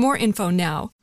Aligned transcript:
more 0.00 0.16
info 0.16 0.50
now. 0.50 0.90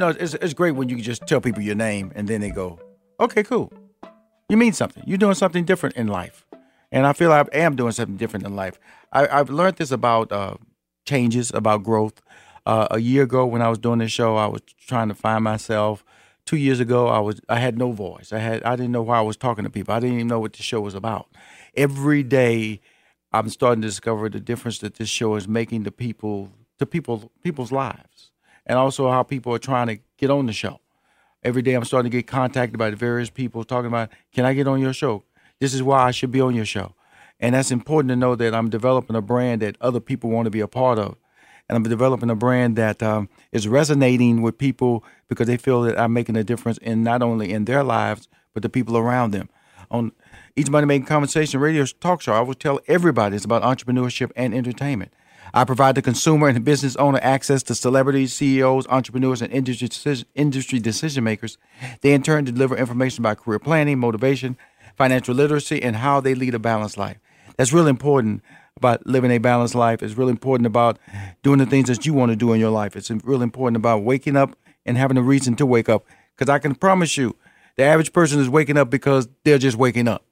No, 0.00 0.08
it's, 0.08 0.32
it's 0.32 0.54
great 0.54 0.70
when 0.70 0.88
you 0.88 0.96
can 0.96 1.04
just 1.04 1.26
tell 1.26 1.42
people 1.42 1.62
your 1.62 1.74
name 1.74 2.10
and 2.14 2.26
then 2.26 2.40
they 2.40 2.48
go, 2.48 2.78
okay, 3.20 3.42
cool. 3.42 3.70
You 4.48 4.56
mean 4.56 4.72
something. 4.72 5.02
You're 5.06 5.18
doing 5.18 5.34
something 5.34 5.66
different 5.66 5.94
in 5.94 6.06
life. 6.06 6.46
And 6.90 7.06
I 7.06 7.12
feel 7.12 7.30
I 7.30 7.44
am 7.52 7.76
doing 7.76 7.92
something 7.92 8.16
different 8.16 8.46
in 8.46 8.56
life. 8.56 8.80
I, 9.12 9.26
have 9.26 9.50
learned 9.50 9.76
this 9.76 9.90
about 9.90 10.32
uh, 10.32 10.54
changes, 11.04 11.52
about 11.52 11.82
growth. 11.82 12.22
Uh, 12.64 12.88
a 12.90 12.98
year 12.98 13.24
ago, 13.24 13.44
when 13.44 13.60
I 13.60 13.68
was 13.68 13.78
doing 13.78 13.98
this 13.98 14.10
show, 14.10 14.36
I 14.36 14.46
was 14.46 14.62
trying 14.86 15.08
to 15.08 15.14
find 15.14 15.44
myself. 15.44 16.02
Two 16.46 16.56
years 16.56 16.80
ago, 16.80 17.08
I 17.08 17.18
was 17.18 17.42
I 17.50 17.60
had 17.60 17.76
no 17.76 17.92
voice. 17.92 18.32
I 18.32 18.38
had 18.38 18.62
I 18.64 18.76
didn't 18.76 18.92
know 18.92 19.02
why 19.02 19.18
I 19.18 19.22
was 19.22 19.36
talking 19.36 19.64
to 19.64 19.70
people. 19.70 19.94
I 19.94 20.00
didn't 20.00 20.16
even 20.16 20.28
know 20.28 20.40
what 20.40 20.54
the 20.54 20.62
show 20.62 20.80
was 20.80 20.94
about. 20.94 21.28
Every 21.76 22.22
day, 22.22 22.80
I'm 23.32 23.50
starting 23.50 23.82
to 23.82 23.88
discover 23.88 24.30
the 24.30 24.40
difference 24.40 24.78
that 24.78 24.94
this 24.94 25.10
show 25.10 25.34
is 25.34 25.46
making 25.46 25.84
to 25.84 25.90
people 25.90 26.50
to 26.78 26.86
people 26.86 27.30
people's 27.42 27.70
lives 27.70 28.29
and 28.66 28.78
also 28.78 29.10
how 29.10 29.22
people 29.22 29.54
are 29.54 29.58
trying 29.58 29.86
to 29.88 29.98
get 30.16 30.30
on 30.30 30.46
the 30.46 30.52
show. 30.52 30.80
Every 31.42 31.62
day 31.62 31.74
I'm 31.74 31.84
starting 31.84 32.10
to 32.10 32.16
get 32.16 32.26
contacted 32.26 32.78
by 32.78 32.90
the 32.90 32.96
various 32.96 33.30
people 33.30 33.64
talking 33.64 33.86
about, 33.86 34.10
can 34.32 34.44
I 34.44 34.52
get 34.52 34.68
on 34.68 34.80
your 34.80 34.92
show? 34.92 35.24
This 35.58 35.74
is 35.74 35.82
why 35.82 36.04
I 36.04 36.10
should 36.10 36.30
be 36.30 36.40
on 36.40 36.54
your 36.54 36.66
show. 36.66 36.94
And 37.38 37.54
that's 37.54 37.70
important 37.70 38.10
to 38.10 38.16
know 38.16 38.34
that 38.34 38.54
I'm 38.54 38.68
developing 38.68 39.16
a 39.16 39.22
brand 39.22 39.62
that 39.62 39.76
other 39.80 40.00
people 40.00 40.30
want 40.30 40.46
to 40.46 40.50
be 40.50 40.60
a 40.60 40.68
part 40.68 40.98
of. 40.98 41.16
And 41.68 41.76
I'm 41.76 41.82
developing 41.84 42.28
a 42.30 42.34
brand 42.34 42.76
that 42.76 43.02
um, 43.02 43.28
is 43.52 43.68
resonating 43.68 44.42
with 44.42 44.58
people 44.58 45.04
because 45.28 45.46
they 45.46 45.56
feel 45.56 45.82
that 45.82 45.98
I'm 45.98 46.12
making 46.12 46.36
a 46.36 46.44
difference 46.44 46.78
in 46.78 47.02
not 47.02 47.22
only 47.22 47.52
in 47.52 47.64
their 47.64 47.84
lives, 47.84 48.28
but 48.52 48.62
the 48.62 48.68
people 48.68 48.96
around 48.96 49.30
them. 49.30 49.48
On 49.90 50.12
each 50.56 50.68
Money 50.68 50.86
Making 50.86 51.06
Conversation 51.06 51.60
radio 51.60 51.84
talk 51.84 52.20
show, 52.20 52.32
I 52.32 52.40
will 52.40 52.54
tell 52.54 52.80
everybody 52.88 53.36
it's 53.36 53.44
about 53.44 53.62
entrepreneurship 53.62 54.30
and 54.36 54.52
entertainment. 54.52 55.12
I 55.52 55.64
provide 55.64 55.94
the 55.94 56.02
consumer 56.02 56.48
and 56.48 56.56
the 56.56 56.60
business 56.60 56.96
owner 56.96 57.18
access 57.22 57.62
to 57.64 57.74
celebrities, 57.74 58.32
CEOs, 58.34 58.86
entrepreneurs, 58.88 59.42
and 59.42 59.52
industry 59.52 59.88
decision, 59.88 60.26
industry 60.34 60.78
decision 60.78 61.24
makers. 61.24 61.58
They 62.02 62.12
in 62.12 62.22
turn 62.22 62.44
deliver 62.44 62.76
information 62.76 63.22
about 63.22 63.38
career 63.38 63.58
planning, 63.58 63.98
motivation, 63.98 64.56
financial 64.96 65.34
literacy, 65.34 65.82
and 65.82 65.96
how 65.96 66.20
they 66.20 66.34
lead 66.34 66.54
a 66.54 66.58
balanced 66.58 66.96
life. 66.96 67.18
That's 67.56 67.72
really 67.72 67.90
important 67.90 68.42
about 68.76 69.06
living 69.06 69.30
a 69.30 69.38
balanced 69.38 69.74
life. 69.74 70.02
It's 70.02 70.16
really 70.16 70.30
important 70.30 70.66
about 70.66 70.98
doing 71.42 71.58
the 71.58 71.66
things 71.66 71.88
that 71.88 72.06
you 72.06 72.14
want 72.14 72.30
to 72.30 72.36
do 72.36 72.52
in 72.52 72.60
your 72.60 72.70
life. 72.70 72.96
It's 72.96 73.10
really 73.10 73.42
important 73.42 73.76
about 73.76 74.02
waking 74.02 74.36
up 74.36 74.56
and 74.86 74.96
having 74.96 75.16
a 75.16 75.22
reason 75.22 75.56
to 75.56 75.66
wake 75.66 75.88
up. 75.88 76.04
Because 76.36 76.50
I 76.50 76.58
can 76.58 76.74
promise 76.74 77.16
you, 77.16 77.36
the 77.76 77.82
average 77.82 78.12
person 78.12 78.40
is 78.40 78.48
waking 78.48 78.76
up 78.76 78.88
because 78.88 79.28
they're 79.44 79.58
just 79.58 79.76
waking 79.76 80.08
up. 80.08 80.24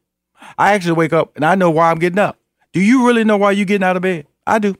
I 0.56 0.72
actually 0.72 0.92
wake 0.92 1.12
up 1.12 1.34
and 1.36 1.44
I 1.44 1.54
know 1.54 1.70
why 1.70 1.90
I'm 1.90 1.98
getting 1.98 2.18
up. 2.18 2.38
Do 2.72 2.80
you 2.80 3.06
really 3.06 3.24
know 3.24 3.36
why 3.36 3.50
you're 3.52 3.66
getting 3.66 3.84
out 3.84 3.96
of 3.96 4.02
bed? 4.02 4.26
I 4.46 4.58
do. 4.58 4.76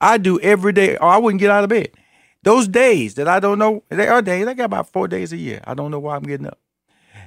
I 0.00 0.18
do 0.18 0.40
every 0.40 0.72
day, 0.72 0.96
or 0.96 1.08
I 1.08 1.18
wouldn't 1.18 1.40
get 1.40 1.50
out 1.50 1.64
of 1.64 1.70
bed. 1.70 1.90
Those 2.42 2.68
days 2.68 3.14
that 3.14 3.28
I 3.28 3.40
don't 3.40 3.58
know, 3.58 3.82
they 3.88 4.08
are 4.08 4.22
days. 4.22 4.46
I 4.46 4.54
got 4.54 4.64
about 4.64 4.92
four 4.92 5.08
days 5.08 5.32
a 5.32 5.36
year. 5.36 5.60
I 5.64 5.74
don't 5.74 5.90
know 5.90 5.98
why 5.98 6.16
I'm 6.16 6.22
getting 6.22 6.46
up. 6.46 6.58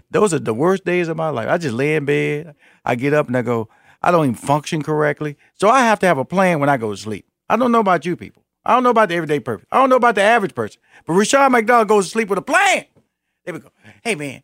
Those 0.10 0.34
are 0.34 0.40
the 0.40 0.54
worst 0.54 0.86
days 0.86 1.08
of 1.08 1.18
my 1.18 1.30
life. 1.30 1.48
I 1.50 1.58
just 1.58 1.74
lay 1.76 1.96
in 1.96 2.06
bed. 2.06 2.56
I 2.86 2.96
get 2.96 3.14
up 3.14 3.28
and 3.28 3.38
I 3.38 3.42
go, 3.42 3.70
I 4.02 4.12
don't 4.12 4.26
even 4.26 4.36
function 4.36 4.82
correctly. 4.82 5.38
So 5.54 5.70
I 5.70 5.82
have 5.82 6.00
to 6.00 6.08
have 6.08 6.18
a 6.18 6.26
plan 6.26 6.60
when 6.60 6.70
I 6.70 6.78
go 6.78 6.92
to 6.92 6.98
sleep. 6.98 7.26
I 7.50 7.56
don't 7.56 7.72
know 7.72 7.80
about 7.80 8.06
you 8.06 8.16
people. 8.16 8.44
I 8.66 8.74
don't 8.74 8.84
know 8.84 8.90
about 8.90 9.10
the 9.10 9.16
everyday 9.16 9.40
person. 9.40 9.66
I 9.72 9.78
don't 9.80 9.90
know 9.90 9.96
about 9.96 10.16
the 10.16 10.22
average 10.22 10.56
person. 10.56 10.82
But 11.06 11.14
Rushion 11.14 11.52
McDonald 11.52 11.88
goes 11.88 12.06
to 12.06 12.12
sleep 12.12 12.30
with 12.30 12.40
a 12.40 12.44
plan. 12.44 12.86
There 13.46 13.54
we 13.54 13.60
go. 13.60 13.70
Hey 14.04 14.16
man, 14.16 14.44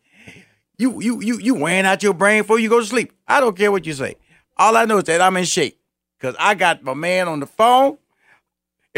you 0.76 1.00
you 1.00 1.20
you 1.20 1.38
you 1.38 1.54
wearing 1.54 1.86
out 1.86 2.02
your 2.02 2.14
brain 2.14 2.42
before 2.42 2.58
you 2.58 2.68
go 2.68 2.80
to 2.80 2.86
sleep. 2.86 3.12
I 3.28 3.40
don't 3.40 3.56
care 3.56 3.70
what 3.70 3.86
you 3.86 3.92
say. 3.92 4.16
All 4.56 4.76
I 4.76 4.86
know 4.86 4.98
is 4.98 5.04
that 5.04 5.20
I'm 5.20 5.36
in 5.36 5.44
shape. 5.44 5.80
Cause 6.20 6.34
I 6.38 6.54
got 6.54 6.82
my 6.82 6.94
man 6.94 7.28
on 7.28 7.38
the 7.38 7.46
phone 7.46 7.96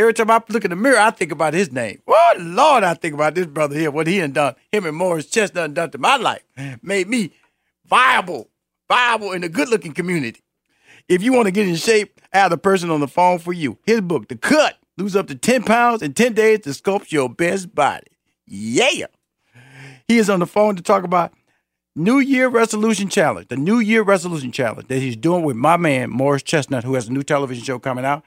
Every 0.01 0.15
time 0.15 0.31
I 0.31 0.43
look 0.49 0.65
in 0.65 0.71
the 0.71 0.77
mirror, 0.77 0.99
I 0.99 1.11
think 1.11 1.31
about 1.31 1.53
his 1.53 1.71
name. 1.71 2.01
Oh 2.07 2.35
Lord, 2.39 2.85
I 2.85 2.95
think 2.95 3.13
about 3.13 3.35
this 3.35 3.45
brother 3.45 3.79
here, 3.79 3.91
what 3.91 4.07
he 4.07 4.19
done 4.19 4.33
done. 4.33 4.55
Him 4.73 4.87
and 4.87 4.97
Morris 4.97 5.27
Chestnut 5.27 5.75
done 5.75 5.91
to 5.91 5.99
my 5.99 6.17
life. 6.17 6.43
Made 6.83 7.07
me 7.07 7.33
viable, 7.85 8.49
viable 8.89 9.33
in 9.33 9.43
the 9.43 9.51
good 9.51 9.69
looking 9.69 9.93
community. 9.93 10.41
If 11.07 11.23
you 11.23 11.35
want 11.35 11.49
to 11.49 11.51
get 11.51 11.69
in 11.69 11.77
shape, 11.77 12.19
I 12.33 12.39
have 12.39 12.51
the 12.51 12.57
person 12.57 12.89
on 12.89 13.01
the 13.01 13.09
phone 13.09 13.41
for 13.41 13.53
you. 13.53 13.77
His 13.85 14.01
book, 14.01 14.29
The 14.29 14.37
Cut, 14.37 14.79
lose 14.97 15.15
up 15.15 15.27
to 15.27 15.35
10 15.35 15.65
pounds 15.65 16.01
in 16.01 16.15
10 16.15 16.33
days 16.33 16.61
to 16.61 16.71
sculpt 16.71 17.13
your 17.13 17.29
best 17.29 17.75
body. 17.75 18.07
Yeah. 18.47 19.09
He 20.09 20.17
is 20.17 20.31
on 20.31 20.41
the 20.41 20.47
phone 20.47 20.77
to 20.77 20.83
talk 20.83 21.05
about 21.05 21.35
New 21.95 22.21
Year 22.21 22.49
Resolution 22.49 23.11
Challenge, 23.11 23.49
the 23.49 23.57
New 23.57 23.81
Year 23.81 24.03
Resolution 24.03 24.51
Challenge 24.51 24.89
that 24.89 25.01
he's 25.01 25.17
doing 25.17 25.45
with 25.45 25.57
my 25.57 25.77
man, 25.77 26.09
Morris 26.09 26.43
Chestnut, 26.43 26.85
who 26.85 26.95
has 26.95 27.09
a 27.09 27.13
new 27.13 27.23
television 27.23 27.63
show 27.63 27.79
coming 27.79 28.07
out. 28.07 28.25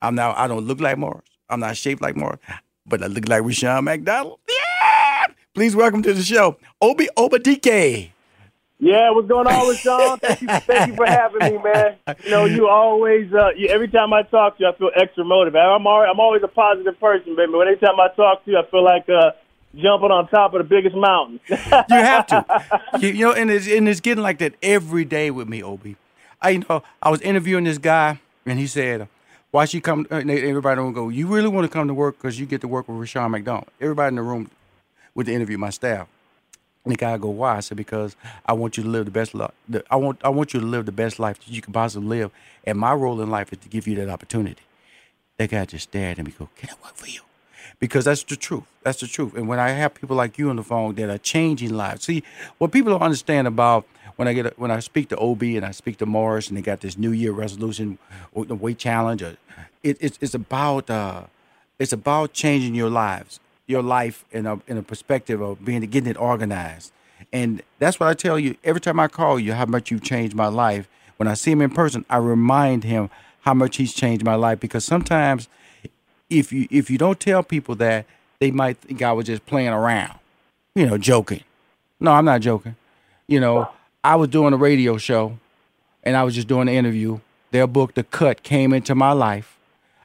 I'm 0.00 0.14
now, 0.14 0.34
I 0.36 0.46
don't 0.46 0.64
look 0.66 0.80
like 0.80 0.96
Morris. 0.96 1.24
I'm 1.50 1.60
not 1.60 1.76
shaped 1.76 2.00
like 2.00 2.16
Morris, 2.16 2.38
but 2.86 3.02
I 3.02 3.06
look 3.06 3.28
like 3.28 3.42
Rushion 3.42 3.84
McDonald. 3.84 4.38
Yeah! 4.48 5.26
Please 5.54 5.74
welcome 5.74 6.02
to 6.02 6.12
the 6.12 6.22
show, 6.22 6.56
Obi 6.80 7.08
Obadike. 7.16 8.10
Yeah, 8.80 9.10
what's 9.10 9.26
going 9.26 9.48
on 9.48 9.74
Sean? 9.74 10.18
Thank 10.22 10.40
you, 10.40 10.46
thank 10.46 10.90
you 10.90 10.94
for 10.94 11.06
having 11.06 11.40
me, 11.40 11.60
man. 11.60 11.96
You 12.22 12.30
know, 12.30 12.44
you 12.44 12.68
always, 12.68 13.32
uh, 13.32 13.50
you, 13.56 13.66
every 13.68 13.88
time 13.88 14.12
I 14.12 14.22
talk 14.22 14.56
to 14.58 14.62
you, 14.62 14.70
I 14.70 14.76
feel 14.76 14.90
extra 14.94 15.24
motivated. 15.24 15.66
I'm 15.66 15.84
always, 15.84 16.08
I'm 16.12 16.20
always 16.20 16.42
a 16.44 16.48
positive 16.48 16.98
person, 17.00 17.34
baby. 17.34 17.50
But 17.50 17.66
anytime 17.66 17.98
I 17.98 18.06
talk 18.14 18.44
to 18.44 18.50
you, 18.52 18.56
I 18.56 18.70
feel 18.70 18.84
like 18.84 19.08
uh, 19.08 19.32
jumping 19.74 20.12
on 20.12 20.28
top 20.28 20.54
of 20.54 20.58
the 20.58 20.68
biggest 20.68 20.94
mountain. 20.94 21.40
you 21.48 21.56
have 21.90 22.26
to, 22.28 22.44
you, 23.00 23.08
you, 23.08 23.26
know, 23.26 23.32
and 23.32 23.50
it's 23.50 23.66
and 23.66 23.88
it's 23.88 23.98
getting 23.98 24.22
like 24.22 24.38
that 24.38 24.54
every 24.62 25.04
day 25.04 25.32
with 25.32 25.48
me, 25.48 25.60
Obi. 25.60 25.96
I 26.40 26.50
you 26.50 26.64
know 26.68 26.84
I 27.02 27.10
was 27.10 27.20
interviewing 27.22 27.64
this 27.64 27.78
guy, 27.78 28.20
and 28.46 28.60
he 28.60 28.68
said, 28.68 29.08
"Why 29.50 29.64
she 29.64 29.80
come?" 29.80 30.06
Uh, 30.10 30.16
everybody 30.16 30.76
don't 30.76 30.92
go. 30.92 31.08
You 31.08 31.26
really 31.26 31.48
want 31.48 31.64
to 31.64 31.72
come 31.72 31.88
to 31.88 31.94
work 31.94 32.16
because 32.16 32.38
you 32.38 32.46
get 32.46 32.60
to 32.62 32.68
work 32.68 32.88
with 32.88 32.98
Rushion 32.98 33.30
McDonald. 33.30 33.68
Everybody 33.80 34.08
in 34.08 34.14
the 34.16 34.22
room 34.22 34.50
with 35.14 35.26
the 35.26 35.34
interview, 35.34 35.58
my 35.58 35.70
staff. 35.70 36.08
And 36.84 36.94
the 36.94 36.96
guy 36.96 37.18
go, 37.18 37.28
why? 37.28 37.56
I 37.56 37.60
said, 37.60 37.76
because 37.76 38.16
I 38.46 38.54
want 38.54 38.76
you 38.76 38.82
to 38.82 38.88
live 38.88 39.04
the 39.04 39.10
best 39.10 39.34
life. 39.34 39.50
I 39.90 39.96
want 39.96 40.20
I 40.24 40.30
want 40.30 40.54
you 40.54 40.60
to 40.60 40.66
live 40.66 40.86
the 40.86 40.92
best 40.92 41.18
life 41.18 41.38
that 41.38 41.48
you 41.50 41.60
can 41.60 41.72
possibly 41.72 42.08
live. 42.08 42.30
And 42.64 42.78
my 42.78 42.94
role 42.94 43.20
in 43.20 43.30
life 43.30 43.52
is 43.52 43.58
to 43.58 43.68
give 43.68 43.86
you 43.86 43.94
that 43.96 44.08
opportunity. 44.08 44.62
That 45.36 45.50
guy 45.50 45.64
just 45.66 45.84
stared 45.90 46.18
at 46.18 46.24
me, 46.24 46.32
go, 46.36 46.48
can 46.56 46.70
I 46.70 46.74
work 46.82 46.96
for 46.96 47.06
you? 47.06 47.20
Because 47.80 48.04
that's 48.06 48.24
the 48.24 48.36
truth. 48.36 48.64
That's 48.82 49.00
the 49.00 49.06
truth. 49.06 49.34
And 49.34 49.46
when 49.46 49.60
I 49.60 49.70
have 49.70 49.94
people 49.94 50.16
like 50.16 50.36
you 50.36 50.50
on 50.50 50.56
the 50.56 50.64
phone 50.64 50.96
that 50.96 51.08
are 51.08 51.18
changing 51.18 51.74
lives, 51.74 52.04
see 52.04 52.24
what 52.58 52.72
people 52.72 52.92
don't 52.92 53.02
understand 53.02 53.46
about 53.46 53.86
when 54.16 54.26
I 54.26 54.32
get 54.32 54.58
when 54.58 54.70
I 54.70 54.80
speak 54.80 55.08
to 55.10 55.16
Obi 55.16 55.56
and 55.56 55.64
I 55.64 55.70
speak 55.70 55.98
to 55.98 56.06
Morris 56.06 56.48
and 56.48 56.56
they 56.56 56.62
got 56.62 56.80
this 56.80 56.98
New 56.98 57.12
Year 57.12 57.30
resolution, 57.30 57.98
or 58.32 58.44
the 58.44 58.56
weight 58.56 58.78
challenge, 58.78 59.22
or 59.22 59.36
it, 59.84 59.96
it's 60.00 60.18
it's 60.20 60.34
about 60.34 60.90
uh, 60.90 61.24
it's 61.78 61.92
about 61.92 62.32
changing 62.32 62.74
your 62.74 62.90
lives 62.90 63.38
your 63.68 63.82
life 63.82 64.24
in 64.32 64.46
a 64.46 64.58
in 64.66 64.76
a 64.76 64.82
perspective 64.82 65.40
of 65.40 65.64
being 65.64 65.82
getting 65.82 66.10
it 66.10 66.16
organized. 66.16 66.90
And 67.32 67.62
that's 67.78 68.00
what 68.00 68.08
I 68.08 68.14
tell 68.14 68.38
you 68.38 68.56
every 68.64 68.80
time 68.80 68.98
I 68.98 69.06
call 69.06 69.38
you 69.38 69.52
how 69.52 69.66
much 69.66 69.90
you've 69.90 70.02
changed 70.02 70.34
my 70.34 70.48
life. 70.48 70.88
When 71.18 71.28
I 71.28 71.34
see 71.34 71.52
him 71.52 71.60
in 71.60 71.70
person, 71.70 72.04
I 72.08 72.16
remind 72.16 72.84
him 72.84 73.10
how 73.42 73.54
much 73.54 73.76
he's 73.76 73.92
changed 73.92 74.24
my 74.24 74.34
life 74.34 74.58
because 74.58 74.84
sometimes 74.84 75.48
if 76.30 76.52
you 76.52 76.66
if 76.70 76.90
you 76.90 76.98
don't 76.98 77.18
tell 77.18 77.42
people 77.42 77.74
that, 77.76 78.06
they 78.40 78.50
might 78.50 78.78
think 78.78 79.02
I 79.02 79.12
was 79.12 79.26
just 79.26 79.46
playing 79.46 79.68
around, 79.68 80.18
you 80.74 80.86
know, 80.86 80.98
joking. 80.98 81.44
No, 82.00 82.12
I'm 82.12 82.24
not 82.24 82.40
joking. 82.40 82.76
You 83.26 83.40
know, 83.40 83.68
I 84.04 84.16
was 84.16 84.28
doing 84.28 84.52
a 84.54 84.56
radio 84.56 84.96
show 84.96 85.38
and 86.04 86.16
I 86.16 86.22
was 86.22 86.34
just 86.34 86.48
doing 86.48 86.68
an 86.68 86.74
interview. 86.74 87.20
Their 87.50 87.66
book, 87.66 87.94
The 87.94 88.04
Cut, 88.04 88.42
came 88.42 88.72
into 88.72 88.94
my 88.94 89.12
life. 89.12 89.58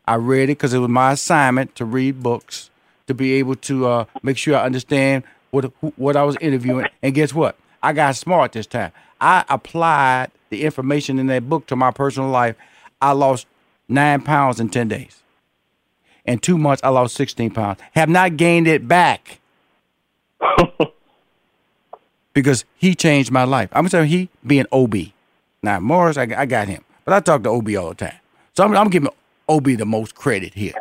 I 0.06 0.16
read 0.16 0.44
it 0.44 0.58
because 0.58 0.74
it 0.74 0.80
was 0.80 0.90
my 0.90 1.12
assignment 1.12 1.76
to 1.76 1.86
read 1.86 2.24
books 2.24 2.70
to 3.08 3.14
be 3.14 3.34
able 3.34 3.56
to 3.56 3.88
uh, 3.88 4.06
make 4.22 4.38
sure 4.38 4.58
I 4.58 4.66
understand 4.66 5.24
what 5.52 5.66
what 5.98 6.16
I 6.16 6.24
was 6.24 6.38
interviewing. 6.42 6.88
And 7.02 7.14
guess 7.14 7.34
what? 7.34 7.58
I 7.82 7.94
got 7.94 8.16
smart 8.16 8.54
this 8.54 8.66
time. 8.66 8.92
I 9.22 9.46
applied 9.50 10.32
the 10.50 10.64
information 10.64 11.20
in 11.20 11.28
that 11.28 11.48
book 11.48 11.68
to 11.68 11.76
my 11.76 11.92
personal 11.92 12.30
life. 12.30 12.56
I 13.02 13.12
lost 13.12 13.46
nine 13.88 14.22
pounds 14.22 14.60
in 14.60 14.70
ten 14.70 14.88
days. 14.88 15.23
In 16.26 16.40
two 16.40 16.58
months, 16.58 16.82
I 16.84 16.90
lost 16.90 17.16
sixteen 17.16 17.52
pounds. 17.52 17.80
Have 17.94 18.10
not 18.10 18.38
gained 18.38 18.68
it 18.68 18.88
back. 18.88 19.40
because 22.34 22.66
he 22.76 22.96
changed 22.96 23.32
my 23.32 23.44
life. 23.44 23.70
I'm 23.72 23.88
saying 23.88 24.10
he 24.10 24.30
being 24.46 24.66
Obi. 24.72 25.14
Now 25.62 25.80
Morris, 25.80 26.18
I, 26.18 26.28
I 26.36 26.46
got 26.46 26.68
him, 26.68 26.84
but 27.06 27.14
I 27.14 27.20
talk 27.20 27.44
to 27.44 27.50
Obi 27.50 27.78
all 27.78 27.90
the 27.90 27.96
time. 27.96 28.20
So 28.54 28.64
I'm, 28.64 28.76
I'm 28.76 28.90
giving 28.90 29.10
Obi 29.48 29.76
the 29.76 29.86
most 29.86 30.16
credit 30.16 30.54
here 30.54 30.74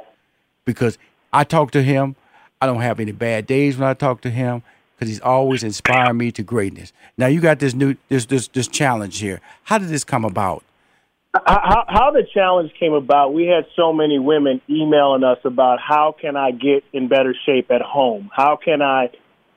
because 0.64 0.98
I 1.32 1.44
talk 1.44 1.70
to 1.72 1.82
him. 1.82 2.16
I 2.60 2.66
don't 2.66 2.80
have 2.80 3.00
any 3.00 3.12
bad 3.12 3.46
days 3.46 3.76
when 3.76 3.88
I 3.88 3.94
talk 3.94 4.20
to 4.22 4.30
him 4.30 4.62
because 4.94 5.08
he's 5.08 5.20
always 5.20 5.64
inspiring 5.64 6.16
me 6.16 6.30
to 6.32 6.42
greatness. 6.42 6.92
Now 7.18 7.26
you 7.26 7.40
got 7.40 7.58
this 7.58 7.74
new 7.74 7.96
this 8.08 8.26
this 8.26 8.48
this 8.48 8.68
challenge 8.68 9.18
here. 9.18 9.40
How 9.64 9.78
did 9.78 9.88
this 9.88 10.04
come 10.04 10.24
about? 10.24 10.64
How, 11.34 11.84
how 11.88 12.10
the 12.10 12.24
challenge 12.34 12.72
came 12.78 12.92
about? 12.92 13.32
We 13.32 13.46
had 13.46 13.64
so 13.74 13.92
many 13.92 14.18
women 14.18 14.60
emailing 14.68 15.24
us 15.24 15.38
about 15.44 15.78
how 15.80 16.14
can 16.20 16.36
I 16.36 16.50
get 16.50 16.84
in 16.92 17.08
better 17.08 17.34
shape 17.46 17.70
at 17.70 17.80
home? 17.80 18.30
How 18.34 18.58
can 18.62 18.82
I? 18.82 19.08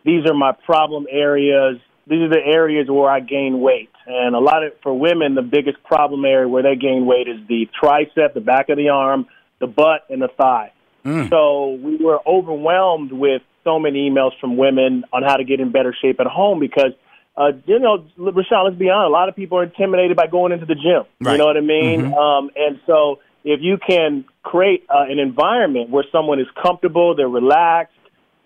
These 0.05 0.25
are 0.25 0.33
my 0.33 0.53
problem 0.53 1.05
areas. 1.11 1.77
These 2.07 2.21
are 2.21 2.29
the 2.29 2.41
areas 2.45 2.87
where 2.89 3.09
I 3.09 3.19
gain 3.19 3.59
weight. 3.59 3.89
And 4.07 4.35
a 4.35 4.39
lot 4.39 4.63
of 4.63 4.71
for 4.83 4.97
women, 4.97 5.35
the 5.35 5.41
biggest 5.41 5.83
problem 5.83 6.23
area 6.23 6.47
where 6.47 6.63
they 6.63 6.77
gain 6.77 7.05
weight 7.05 7.27
is 7.27 7.45
the 7.49 7.67
tricep, 7.83 8.33
the 8.33 8.41
back 8.41 8.69
of 8.69 8.77
the 8.77 8.89
arm, 8.89 9.25
the 9.59 9.67
butt, 9.67 10.05
and 10.09 10.21
the 10.21 10.29
thigh. 10.29 10.71
Mm. 11.03 11.29
So 11.29 11.71
we 11.71 11.97
were 11.97 12.19
overwhelmed 12.25 13.11
with 13.11 13.41
so 13.65 13.79
many 13.79 14.09
emails 14.09 14.31
from 14.39 14.55
women 14.55 15.03
on 15.11 15.23
how 15.23 15.35
to 15.35 15.43
get 15.43 15.59
in 15.59 15.71
better 15.73 15.93
shape 16.01 16.21
at 16.21 16.27
home 16.27 16.59
because, 16.59 16.93
uh, 17.37 17.51
you 17.65 17.79
know, 17.79 18.05
Rushion, 18.17 18.57
let's 18.63 18.77
be 18.77 18.89
honest, 18.89 19.09
a 19.09 19.11
lot 19.11 19.29
of 19.29 19.35
people 19.35 19.57
are 19.59 19.63
intimidated 19.63 20.15
by 20.15 20.27
going 20.27 20.51
into 20.51 20.65
the 20.65 20.75
gym. 20.75 21.03
Right. 21.19 21.33
You 21.33 21.37
know 21.39 21.45
what 21.45 21.57
I 21.57 21.61
mean? 21.61 22.01
Mm-hmm. 22.01 22.13
Um, 22.13 22.49
and 22.55 22.79
so 22.87 23.19
if 23.43 23.59
you 23.61 23.77
can 23.77 24.25
create 24.43 24.85
uh, 24.89 25.03
an 25.09 25.19
environment 25.19 25.89
where 25.89 26.05
someone 26.11 26.39
is 26.39 26.47
comfortable, 26.61 27.15
they're 27.15 27.27
relaxed, 27.27 27.93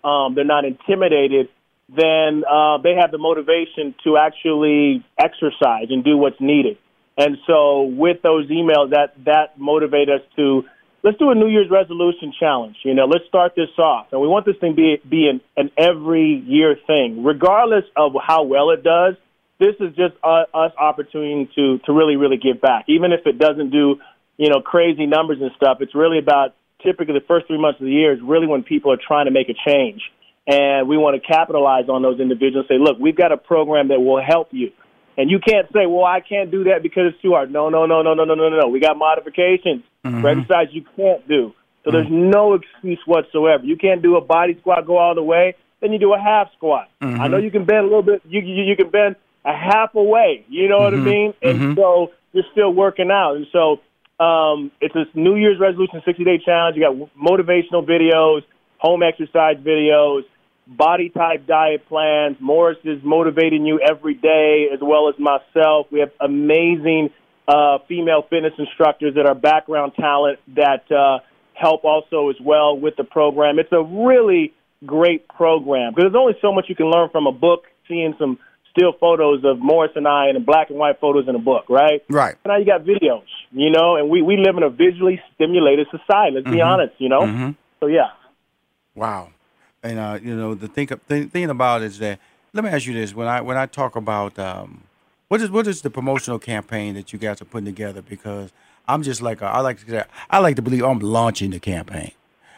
um, 0.02 0.34
they're 0.34 0.44
not 0.44 0.64
intimidated, 0.64 1.48
then 1.88 2.44
uh, 2.50 2.78
they 2.78 2.94
have 2.94 3.10
the 3.10 3.18
motivation 3.18 3.94
to 4.04 4.16
actually 4.16 5.04
exercise 5.18 5.86
and 5.90 6.04
do 6.04 6.16
what's 6.16 6.40
needed. 6.40 6.78
And 7.16 7.38
so 7.46 7.82
with 7.82 8.22
those 8.22 8.48
emails, 8.48 8.90
that 8.90 9.14
that 9.24 9.58
motivate 9.58 10.08
us 10.08 10.22
to 10.36 10.64
let's 11.02 11.18
do 11.18 11.30
a 11.30 11.34
New 11.34 11.48
Year's 11.48 11.70
resolution 11.70 12.32
challenge. 12.38 12.76
You 12.84 12.94
know, 12.94 13.06
let's 13.06 13.24
start 13.28 13.52
this 13.56 13.70
off, 13.78 14.08
and 14.12 14.20
we 14.20 14.28
want 14.28 14.46
this 14.46 14.56
thing 14.60 14.72
to 14.72 14.76
be 14.76 14.96
be 15.08 15.28
an, 15.28 15.40
an 15.56 15.70
every 15.76 16.42
year 16.46 16.76
thing, 16.86 17.24
regardless 17.24 17.84
of 17.96 18.12
how 18.24 18.44
well 18.44 18.70
it 18.70 18.82
does. 18.82 19.14
This 19.58 19.74
is 19.80 19.94
just 19.94 20.14
uh, 20.24 20.44
us 20.54 20.72
opportunity 20.78 21.50
to 21.54 21.78
to 21.86 21.92
really 21.92 22.16
really 22.16 22.38
give 22.38 22.60
back, 22.60 22.86
even 22.88 23.12
if 23.12 23.26
it 23.26 23.38
doesn't 23.38 23.70
do 23.70 23.96
you 24.36 24.48
know 24.48 24.60
crazy 24.60 25.06
numbers 25.06 25.38
and 25.40 25.50
stuff. 25.56 25.78
It's 25.80 25.94
really 25.94 26.18
about 26.18 26.54
typically 26.82 27.14
the 27.14 27.26
first 27.26 27.46
three 27.46 27.60
months 27.60 27.80
of 27.80 27.86
the 27.86 27.92
year 27.92 28.12
is 28.12 28.20
really 28.22 28.46
when 28.46 28.62
people 28.62 28.92
are 28.92 28.98
trying 29.00 29.26
to 29.26 29.32
make 29.32 29.48
a 29.48 29.70
change. 29.70 30.00
And 30.46 30.88
we 30.88 30.96
want 30.96 31.20
to 31.20 31.26
capitalize 31.26 31.88
on 31.88 32.02
those 32.02 32.18
individuals. 32.18 32.66
And 32.68 32.80
say, 32.80 32.82
look, 32.82 32.98
we've 32.98 33.14
got 33.14 33.30
a 33.30 33.36
program 33.36 33.88
that 33.88 34.00
will 34.00 34.22
help 34.24 34.48
you. 34.50 34.72
And 35.16 35.30
you 35.30 35.38
can't 35.38 35.66
say, 35.68 35.84
well, 35.86 36.04
I 36.04 36.20
can't 36.20 36.50
do 36.50 36.64
that 36.64 36.82
because 36.82 37.12
it's 37.12 37.22
too 37.22 37.32
hard. 37.32 37.52
No, 37.52 37.68
no, 37.68 37.84
no, 37.84 38.02
no, 38.02 38.14
no, 38.14 38.24
no, 38.24 38.34
no, 38.34 38.48
no. 38.48 38.68
We 38.68 38.80
got 38.80 38.96
modifications 38.96 39.84
mm-hmm. 40.04 40.20
for 40.20 40.28
exercise 40.28 40.68
you 40.72 40.84
can't 40.96 41.26
do. 41.28 41.52
So 41.84 41.90
mm-hmm. 41.90 41.96
there's 41.96 42.08
no 42.10 42.54
excuse 42.54 43.00
whatsoever. 43.06 43.64
You 43.64 43.76
can't 43.76 44.02
do 44.02 44.16
a 44.16 44.20
body 44.20 44.56
squat, 44.60 44.86
go 44.86 44.98
all 44.98 45.14
the 45.14 45.22
way. 45.22 45.54
Then 45.80 45.92
you 45.92 45.98
do 45.98 46.12
a 46.12 46.18
half 46.18 46.52
squat. 46.56 46.88
Mm-hmm. 47.00 47.20
I 47.20 47.28
know 47.28 47.38
you 47.38 47.50
can 47.50 47.64
bend 47.64 47.80
a 47.80 47.88
little 47.88 48.02
bit. 48.02 48.22
You, 48.28 48.40
you, 48.40 48.64
you 48.64 48.76
can 48.76 48.90
bend 48.90 49.16
a 49.44 49.56
half 49.56 49.94
away. 49.94 50.44
You 50.48 50.68
know 50.68 50.78
what 50.78 50.92
I 50.92 50.96
mm-hmm. 50.96 51.04
mean? 51.04 51.34
And 51.42 51.58
mm-hmm. 51.58 51.74
so 51.74 52.12
you're 52.32 52.44
still 52.52 52.72
working 52.72 53.10
out. 53.10 53.36
And 53.36 53.46
so 53.50 53.80
um, 54.22 54.70
it's 54.80 54.94
this 54.94 55.06
New 55.14 55.36
Year's 55.36 55.58
resolution 55.58 56.02
60 56.04 56.24
day 56.24 56.38
challenge. 56.44 56.76
You 56.76 56.82
got 56.82 57.10
motivational 57.16 57.86
videos, 57.86 58.42
home 58.78 59.02
exercise 59.02 59.56
videos 59.56 60.22
body 60.70 61.08
type 61.10 61.46
diet 61.46 61.86
plans. 61.88 62.36
Morris 62.40 62.78
is 62.84 63.02
motivating 63.02 63.66
you 63.66 63.80
every 63.80 64.14
day, 64.14 64.68
as 64.72 64.78
well 64.80 65.08
as 65.08 65.16
myself. 65.18 65.88
We 65.90 66.00
have 66.00 66.12
amazing 66.20 67.10
uh, 67.48 67.78
female 67.88 68.22
fitness 68.28 68.52
instructors 68.58 69.14
that 69.14 69.26
are 69.26 69.34
background 69.34 69.92
talent 69.98 70.38
that 70.54 70.90
uh, 70.90 71.18
help 71.54 71.84
also 71.84 72.30
as 72.30 72.36
well 72.42 72.78
with 72.78 72.96
the 72.96 73.04
program. 73.04 73.58
It's 73.58 73.72
a 73.72 73.82
really 73.82 74.52
great 74.86 75.28
program 75.28 75.92
because 75.92 76.10
there's 76.10 76.20
only 76.20 76.34
so 76.40 76.52
much 76.52 76.66
you 76.68 76.76
can 76.76 76.86
learn 76.86 77.10
from 77.10 77.26
a 77.26 77.32
book, 77.32 77.64
seeing 77.88 78.14
some 78.18 78.38
still 78.70 78.92
photos 78.98 79.44
of 79.44 79.58
Morris 79.58 79.92
and 79.96 80.06
I 80.06 80.28
and 80.28 80.46
black 80.46 80.70
and 80.70 80.78
white 80.78 81.00
photos 81.00 81.28
in 81.28 81.34
a 81.34 81.40
book, 81.40 81.64
right? 81.68 82.02
Right. 82.08 82.36
And 82.44 82.50
now 82.50 82.56
you 82.56 82.64
got 82.64 82.82
videos, 82.82 83.26
you 83.50 83.70
know, 83.70 83.96
and 83.96 84.08
we, 84.08 84.22
we 84.22 84.36
live 84.36 84.56
in 84.56 84.62
a 84.62 84.70
visually 84.70 85.20
stimulated 85.34 85.88
society, 85.90 86.36
let's 86.36 86.46
mm-hmm. 86.46 86.54
be 86.54 86.60
honest, 86.60 86.94
you 86.98 87.08
know? 87.08 87.22
Mm-hmm. 87.22 87.50
So, 87.80 87.86
yeah. 87.86 88.10
Wow. 88.94 89.30
And 89.82 89.98
uh, 89.98 90.18
you 90.22 90.36
know, 90.36 90.54
the 90.54 90.68
thing 90.68 90.88
the 91.08 91.24
thing 91.24 91.48
about 91.48 91.82
it 91.82 91.86
is 91.86 91.98
that 92.00 92.18
let 92.52 92.64
me 92.64 92.70
ask 92.70 92.86
you 92.86 92.92
this: 92.92 93.14
when 93.14 93.26
I 93.26 93.40
when 93.40 93.56
I 93.56 93.66
talk 93.66 93.96
about 93.96 94.38
um, 94.38 94.82
what 95.30 95.40
is 95.40 95.48
what 95.48 95.68
is 95.68 95.82
the 95.82 95.90
promotional 95.90 96.40
campaign 96.40 96.94
that 96.94 97.12
you 97.12 97.18
guys 97.18 97.40
are 97.40 97.44
putting 97.44 97.64
together? 97.64 98.02
Because 98.02 98.52
I'm 98.88 99.04
just 99.04 99.22
like 99.22 99.40
a, 99.40 99.46
I 99.46 99.60
like 99.60 99.86
to 99.86 100.04
I 100.28 100.40
like 100.40 100.56
to 100.56 100.62
believe 100.62 100.82
I'm 100.82 100.98
launching 100.98 101.52
the 101.52 101.60
campaign. 101.60 102.10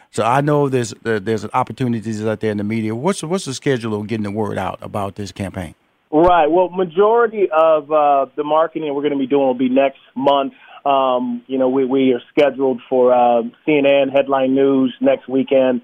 So 0.09 0.23
I 0.23 0.41
know 0.41 0.69
there's 0.69 0.91
uh, 1.05 1.19
there's 1.21 1.45
opportunities 1.53 2.25
out 2.25 2.39
there 2.39 2.49
in 2.49 2.57
the 2.57 2.63
media. 2.63 2.95
What's 2.95 3.21
what's 3.21 3.45
the 3.45 3.53
schedule 3.53 3.93
of 3.93 4.07
getting 4.07 4.23
the 4.23 4.31
word 4.31 4.57
out 4.57 4.79
about 4.81 5.15
this 5.15 5.31
campaign? 5.31 5.75
Right. 6.09 6.47
Well, 6.47 6.69
majority 6.69 7.47
of 7.51 7.91
uh, 7.91 8.25
the 8.35 8.43
marketing 8.43 8.91
we're 8.95 9.03
going 9.03 9.13
to 9.13 9.19
be 9.19 9.27
doing 9.27 9.45
will 9.45 9.53
be 9.53 9.69
next 9.69 9.99
month. 10.15 10.53
Um, 10.83 11.43
you 11.45 11.59
know, 11.59 11.69
we, 11.69 11.85
we 11.85 12.13
are 12.13 12.21
scheduled 12.31 12.81
for 12.89 13.13
uh, 13.13 13.43
CNN 13.67 14.11
headline 14.11 14.55
news 14.55 14.95
next 14.99 15.29
weekend 15.29 15.81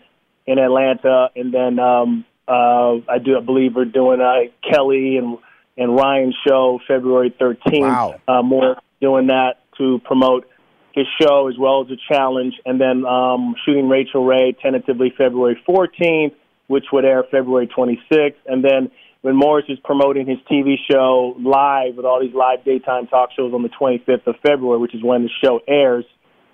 in 0.48 0.58
Atlanta, 0.58 1.30
and 1.36 1.54
then 1.54 1.78
um, 1.78 2.26
uh, 2.48 2.96
I 3.08 3.20
do 3.24 3.38
I 3.38 3.42
believe 3.42 3.76
we're 3.76 3.86
doing 3.86 4.22
uh, 4.22 4.50
Kelly 4.68 5.18
and 5.18 5.38
and 5.80 5.96
Ryan's 5.96 6.36
show 6.48 6.80
February 6.88 7.34
13th. 7.40 7.82
Wow. 7.82 8.22
Uh, 8.28 8.44
more 8.44 8.78
doing 9.02 9.28
that 9.28 9.64
to 9.78 10.00
promote 10.04 10.48
his 10.94 11.08
show 11.20 11.48
as 11.48 11.58
well 11.58 11.82
as 11.82 11.88
a 11.90 12.14
challenge, 12.14 12.56
and 12.66 12.80
then 12.80 13.06
um, 13.06 13.56
shooting 13.66 13.88
Rachael 13.88 14.26
Ray 14.26 14.56
tentatively 14.62 15.14
February 15.18 15.62
14th, 15.68 16.36
which 16.68 16.86
would 16.92 17.06
air 17.06 17.24
February 17.32 17.68
26th, 17.68 18.36
and 18.46 18.64
then 18.64 18.92
when 19.22 19.36
Morris 19.36 19.66
is 19.68 19.78
promoting 19.84 20.28
his 20.28 20.38
TV 20.50 20.76
show 20.90 21.36
live 21.40 21.96
with 21.96 22.06
all 22.06 22.22
these 22.22 22.34
live 22.34 22.64
daytime 22.64 23.08
talk 23.08 23.30
shows 23.36 23.54
on 23.54 23.64
the 23.64 23.70
25th 23.70 24.28
of 24.28 24.36
February, 24.46 24.80
which 24.80 24.96
is 24.96 25.04
when 25.04 25.24
the 25.24 25.30
show 25.44 25.60
airs, 25.68 26.06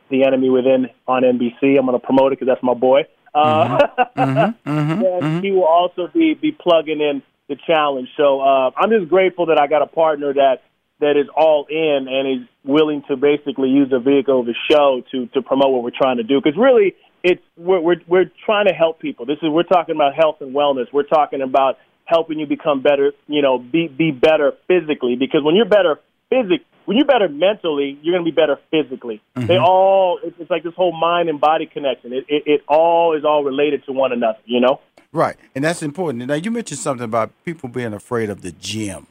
The 0.10 0.24
Enemy 0.24 0.50
Within 0.50 0.88
on 1.08 1.24
NBC. 1.24 1.77
I'm 1.77 1.86
going 1.86 2.00
to 2.00 2.05
promote 2.05 2.34
it 2.34 2.39
because 2.39 2.48
that's 2.48 2.63
my 2.63 2.74
boy. 2.74 3.01
Uh, 3.34 3.77
Mm-hmm. 4.15 4.38
and 4.65 5.24
mm-hmm. 5.24 5.39
he 5.41 5.51
will 5.51 5.65
also 5.65 6.08
be 6.08 6.36
be 6.36 6.51
plugging 6.51 7.01
in 7.01 7.22
the 7.48 7.56
challenge. 7.68 8.10
So 8.18 8.42
uh, 8.42 8.72
I'm 8.75 8.90
just 8.90 9.10
grateful 9.10 9.48
that 9.48 9.60
I 9.60 9.68
got 9.68 9.82
a 9.82 9.88
partner 9.88 10.34
that 10.34 10.64
that 11.00 11.18
is 11.18 11.28
all 11.36 11.66
in 11.70 12.08
and 12.10 12.42
is 12.42 12.48
willing 12.64 13.04
to 13.10 13.18
basically 13.18 13.70
use 13.70 13.90
the 13.90 14.00
vehicle 14.00 14.40
of 14.40 14.46
the 14.46 14.56
show 14.70 15.04
to 15.12 15.28
to 15.28 15.42
promote 15.42 15.72
what 15.72 15.84
we're 15.84 15.92
trying 15.96 16.18
to 16.18 16.24
do. 16.24 16.40
Because 16.42 16.58
really, 16.58 16.96
it's 17.24 17.42
we're, 17.58 17.80
we're 17.80 18.02
we're 18.08 18.32
trying 18.46 18.68
to 18.68 18.74
help 18.74 19.00
people. 19.00 19.25
This 19.25 19.38
is 19.42 19.50
we're 19.50 19.64
talking 19.64 19.96
about 19.96 20.16
health 20.16 20.38
and 20.42 20.56
wellness. 20.56 20.86
We're 20.94 21.04
talking 21.04 21.42
about 21.42 21.78
helping 22.06 22.40
you 22.40 22.48
become 22.48 22.82
better. 22.82 23.12
You 23.28 23.42
know, 23.42 23.58
be 23.58 23.88
be 23.88 24.12
better 24.12 24.54
physically. 24.68 25.16
Because 25.16 25.42
when 25.44 25.56
you're 25.56 25.70
better 25.70 26.00
physically, 26.30 26.66
when 26.86 26.98
you're 26.98 27.06
better 27.06 27.27
mentally, 27.27 27.98
you're 28.01 28.13
going 28.13 28.25
to 28.25 28.32
be 28.32 28.36
better 28.36 28.60
physically. 28.72 29.22
They 29.36 29.58
all 29.58 30.20
it's, 30.24 30.50
like 30.50 30.63
this 30.63 30.74
whole 30.75 30.92
mind 30.98 31.30
and 31.30 31.39
body 31.39 31.65
connection. 31.65 32.13
It, 32.13 32.25
it 32.27 32.44
it 32.46 32.62
all 32.68 33.15
is 33.18 33.25
all 33.25 33.44
related 33.44 33.86
to 33.86 33.92
one 33.92 34.12
another. 34.12 34.39
You 34.46 34.62
know. 34.62 34.80
Right, 35.12 35.38
and 35.54 35.63
that's 35.63 35.82
important. 35.82 36.25
Now 36.27 36.36
you 36.36 36.51
mentioned 36.51 36.80
something 36.80 37.06
about 37.06 37.32
people 37.46 37.70
being 37.70 37.94
afraid 37.94 38.30
of 38.30 38.42
the 38.42 38.51
gym. 38.51 39.08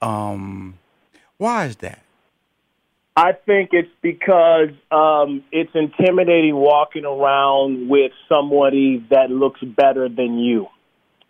Um, 0.00 0.78
why 1.38 1.66
is 1.66 1.76
that? 1.76 2.00
I 3.16 3.32
think 3.32 3.70
it's 3.72 3.90
because 4.02 4.70
um, 4.90 5.44
it's 5.52 5.70
intimidating 5.74 6.56
walking 6.56 7.04
around 7.04 7.88
with 7.88 8.10
somebody 8.28 9.04
that 9.10 9.30
looks 9.30 9.60
better 9.60 10.08
than 10.08 10.38
you. 10.38 10.66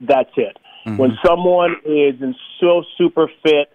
That's 0.01 0.31
it. 0.37 0.57
When 0.87 1.17
someone 1.25 1.77
is 1.85 2.21
in 2.21 2.35
so 2.61 2.85
super 2.99 3.29
fit, 3.43 3.74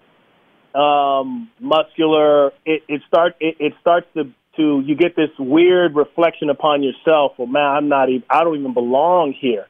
um, 0.75 1.49
muscular, 1.59 2.47
it, 2.65 2.83
it 2.87 3.01
starts 3.07 3.35
it, 3.39 3.55
it 3.59 3.73
starts 3.81 4.07
to 4.15 4.31
to 4.55 4.83
you 4.85 4.95
get 4.95 5.15
this 5.15 5.29
weird 5.39 5.95
reflection 5.95 6.49
upon 6.49 6.83
yourself. 6.83 7.33
Well, 7.37 7.47
man, 7.47 7.63
I'm 7.63 7.87
not 7.87 8.09
even. 8.09 8.23
I 8.29 8.43
don't 8.43 8.59
even 8.59 8.73
belong 8.73 9.33
here. 9.39 9.67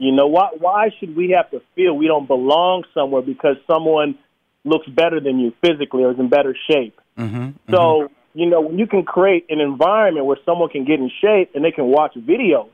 You 0.00 0.12
know 0.12 0.26
why? 0.26 0.50
Why 0.58 0.90
should 0.98 1.16
we 1.16 1.30
have 1.30 1.50
to 1.50 1.62
feel 1.74 1.96
we 1.96 2.06
don't 2.06 2.26
belong 2.26 2.84
somewhere 2.92 3.22
because 3.22 3.56
someone 3.66 4.18
looks 4.64 4.86
better 4.88 5.20
than 5.20 5.38
you 5.38 5.52
physically 5.64 6.04
or 6.04 6.12
is 6.12 6.18
in 6.18 6.28
better 6.28 6.54
shape? 6.70 7.00
Mm-hmm. 7.18 7.72
So, 7.72 8.10
you 8.34 8.46
know, 8.46 8.60
when 8.60 8.78
you 8.78 8.86
can 8.86 9.04
create 9.04 9.46
an 9.48 9.60
environment 9.60 10.26
where 10.26 10.38
someone 10.44 10.68
can 10.68 10.84
get 10.84 11.00
in 11.00 11.10
shape 11.20 11.52
and 11.54 11.64
they 11.64 11.70
can 11.70 11.86
watch 11.86 12.14
videos 12.14 12.72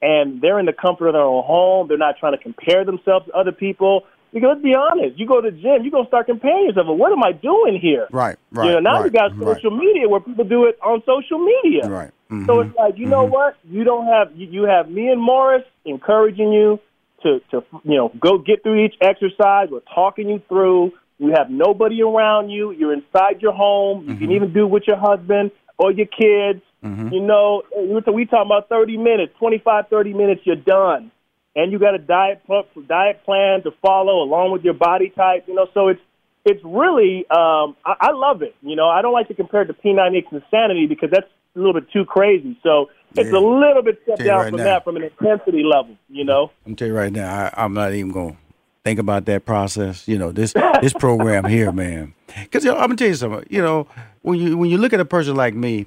and 0.00 0.40
they're 0.40 0.58
in 0.58 0.66
the 0.66 0.72
comfort 0.72 1.08
of 1.08 1.12
their 1.12 1.22
own 1.22 1.44
home, 1.44 1.88
they're 1.88 1.98
not 1.98 2.16
trying 2.18 2.32
to 2.36 2.42
compare 2.42 2.84
themselves 2.84 3.26
to 3.26 3.32
other 3.32 3.52
people. 3.52 4.04
Because 4.34 4.48
let's 4.54 4.62
be 4.62 4.74
honest, 4.74 5.16
you 5.16 5.28
go 5.28 5.40
to 5.40 5.48
the 5.48 5.56
gym, 5.56 5.82
you're 5.82 5.92
going 5.92 6.04
to 6.04 6.08
start 6.08 6.26
comparing 6.26 6.66
yourself. 6.66 6.88
Well, 6.88 6.96
what 6.96 7.12
am 7.12 7.22
I 7.22 7.30
doing 7.30 7.78
here? 7.80 8.08
Right, 8.10 8.36
right. 8.50 8.66
You 8.66 8.72
know, 8.72 8.80
now 8.80 8.96
right, 8.96 9.04
you 9.04 9.10
got 9.10 9.38
right, 9.38 9.56
social 9.56 9.70
media 9.70 10.08
where 10.08 10.18
people 10.18 10.44
do 10.44 10.66
it 10.66 10.76
on 10.82 11.04
social 11.06 11.38
media. 11.38 11.88
Right. 11.88 12.10
Mm-hmm. 12.32 12.46
So 12.46 12.60
it's 12.60 12.70
mm-hmm, 12.70 12.78
like, 12.78 12.98
you 12.98 13.06
know 13.06 13.22
mm-hmm. 13.22 13.32
what? 13.32 13.56
You 13.62 13.84
don't 13.84 14.06
have 14.06 14.36
you, 14.36 14.48
you 14.48 14.62
have 14.64 14.90
me 14.90 15.08
and 15.08 15.22
Morris 15.22 15.62
encouraging 15.84 16.52
you 16.52 16.80
to 17.22 17.40
to 17.52 17.64
you 17.84 17.96
know 17.96 18.10
go 18.18 18.38
get 18.38 18.64
through 18.64 18.84
each 18.84 18.96
exercise. 19.00 19.68
We're 19.70 19.86
talking 19.94 20.28
you 20.28 20.42
through. 20.48 20.92
You 21.18 21.32
have 21.36 21.48
nobody 21.48 22.02
around 22.02 22.50
you. 22.50 22.72
You're 22.72 22.92
inside 22.92 23.40
your 23.40 23.52
home. 23.52 24.00
You 24.00 24.16
can 24.16 24.26
mm-hmm. 24.26 24.32
even 24.32 24.52
do 24.52 24.64
it 24.64 24.70
with 24.70 24.82
your 24.88 24.96
husband 24.96 25.52
or 25.78 25.92
your 25.92 26.06
kids. 26.06 26.60
You 26.82 27.20
know, 27.20 27.62
we 27.74 28.12
we 28.12 28.26
talking 28.26 28.44
about 28.44 28.68
30 28.68 28.98
minutes, 28.98 29.32
25, 29.38 29.88
30 29.88 30.12
minutes. 30.12 30.42
You're 30.44 30.56
done, 30.56 31.10
and 31.56 31.72
you 31.72 31.78
got 31.78 31.94
a 31.94 31.98
diet 31.98 32.42
diet 32.88 33.24
plan 33.24 33.62
to 33.62 33.70
follow 33.82 34.22
along 34.22 34.52
with 34.52 34.62
your 34.62 34.74
body 34.74 35.10
type. 35.10 35.44
You 35.46 35.54
know, 35.54 35.66
so 35.74 35.88
it's 35.88 36.00
it's 36.44 36.60
really 36.64 37.24
um, 37.30 37.76
I, 37.84 37.94
I 38.00 38.10
love 38.12 38.42
it. 38.42 38.54
You 38.62 38.76
know, 38.76 38.88
I 38.88 39.02
don't 39.02 39.12
like 39.12 39.28
to 39.28 39.34
compare 39.34 39.62
it 39.62 39.66
to 39.66 39.74
P90X 39.74 40.32
Insanity 40.32 40.86
because 40.86 41.10
that's 41.10 41.26
a 41.54 41.58
little 41.58 41.72
bit 41.72 41.90
too 41.92 42.04
crazy. 42.04 42.58
So 42.62 42.90
it's 43.16 43.30
Yeah. 43.30 43.38
a 43.38 43.40
little 43.40 43.82
bit 43.82 44.00
step 44.02 44.18
down 44.18 44.38
right 44.40 44.50
from 44.50 44.58
now. 44.58 44.64
that, 44.64 44.84
from 44.84 44.96
an 44.96 45.04
intensity 45.04 45.62
level. 45.62 45.96
You 46.08 46.24
know. 46.24 46.50
I'm 46.66 46.76
telling 46.76 46.92
you 46.92 46.98
right 46.98 47.12
now, 47.12 47.50
I, 47.54 47.64
I'm 47.64 47.72
not 47.74 47.92
even 47.94 48.10
going 48.12 48.32
to 48.32 48.38
think 48.84 48.98
about 48.98 49.24
that 49.26 49.44
process. 49.46 50.06
You 50.08 50.18
know, 50.18 50.32
this 50.32 50.52
this 50.80 50.92
program 50.98 51.44
here, 51.44 51.72
man. 51.72 52.14
Because 52.42 52.64
you 52.64 52.70
know, 52.72 52.76
I'm 52.76 52.86
gonna 52.88 52.96
tell 52.96 53.08
you 53.08 53.14
something. 53.14 53.46
You 53.48 53.62
know, 53.62 53.86
when 54.22 54.38
you 54.38 54.58
when 54.58 54.70
you 54.70 54.78
look 54.78 54.92
at 54.92 55.00
a 55.00 55.04
person 55.04 55.36
like 55.36 55.54
me, 55.54 55.86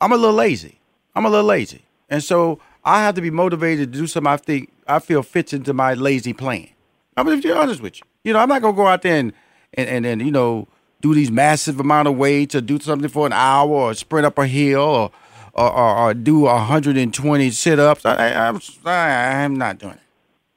I'm 0.00 0.12
a 0.12 0.16
little 0.16 0.34
lazy. 0.34 0.78
I'm 1.14 1.26
a 1.26 1.28
little 1.30 1.46
lazy, 1.46 1.82
and 2.08 2.24
so 2.24 2.58
I 2.84 3.02
have 3.02 3.14
to 3.14 3.20
be 3.20 3.30
motivated 3.30 3.92
to 3.92 3.98
do 3.98 4.06
something 4.06 4.32
I 4.32 4.36
think 4.36 4.72
I 4.86 4.98
feel 4.98 5.22
fits 5.22 5.52
into 5.52 5.72
my 5.72 5.94
lazy 5.94 6.32
plan. 6.32 6.68
I'm 7.16 7.26
gonna 7.26 7.40
be 7.40 7.52
honest 7.52 7.80
with 7.80 7.98
you. 7.98 8.02
You 8.24 8.32
know, 8.32 8.38
I'm 8.40 8.48
not 8.48 8.62
gonna 8.62 8.76
go 8.76 8.86
out 8.86 9.02
there 9.02 9.16
and 9.16 9.32
and 9.74 9.88
and, 9.88 10.06
and 10.06 10.22
you 10.22 10.30
know 10.30 10.68
do 11.00 11.14
these 11.14 11.30
massive 11.30 11.80
amount 11.80 12.08
of 12.08 12.16
weights 12.16 12.54
or 12.54 12.60
do 12.60 12.78
something 12.78 13.08
for 13.08 13.26
an 13.26 13.32
hour 13.32 13.70
or 13.70 13.94
sprint 13.94 14.26
up 14.26 14.38
a 14.38 14.46
hill 14.46 14.80
or 14.80 15.10
or, 15.54 15.70
or, 15.70 15.96
or 15.98 16.14
do 16.14 16.40
120 16.40 17.50
sit-ups. 17.50 18.06
I, 18.06 18.14
I, 18.14 18.48
I'm 18.48 18.60
I'm 18.86 19.54
not 19.56 19.78
doing 19.78 19.94
it. 19.94 20.00